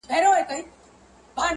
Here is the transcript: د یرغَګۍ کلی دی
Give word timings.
د 0.09 0.11
یرغَګۍ 0.17 0.43
کلی 0.47 0.63
دی 0.65 0.69